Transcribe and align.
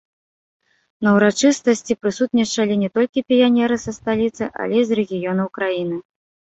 На 1.07 1.13
ўрачыстасці 1.17 1.97
прысутнічалі 2.07 2.79
не 2.87 2.91
толькі 2.97 3.25
піянеры 3.29 3.75
са 3.87 3.91
сталіцы, 4.01 4.53
але 4.67 4.75
і 4.85 4.93
з 4.93 5.03
рэгіёнаў 5.05 5.47
краіны. 5.65 6.07